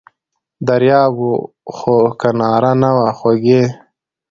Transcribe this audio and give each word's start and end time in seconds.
دریاب 0.67 1.15
و 1.29 1.31
خو 1.75 1.95
کناره 2.21 2.71
نه 2.81 2.89
وه 2.95 3.07
خوږې! 3.19 3.63